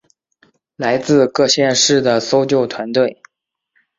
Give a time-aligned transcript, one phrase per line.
[0.77, 3.21] 来自各县市的搜救团队